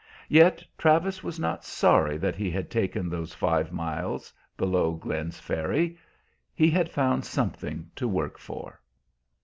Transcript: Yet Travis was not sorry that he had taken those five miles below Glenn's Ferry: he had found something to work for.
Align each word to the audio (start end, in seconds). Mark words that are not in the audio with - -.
Yet 0.29 0.63
Travis 0.79 1.21
was 1.21 1.39
not 1.39 1.63
sorry 1.63 2.17
that 2.17 2.35
he 2.35 2.49
had 2.49 2.71
taken 2.71 3.07
those 3.07 3.35
five 3.35 3.71
miles 3.71 4.33
below 4.57 4.93
Glenn's 4.93 5.39
Ferry: 5.39 5.95
he 6.55 6.71
had 6.71 6.89
found 6.89 7.23
something 7.23 7.91
to 7.97 8.07
work 8.07 8.39
for. 8.39 8.81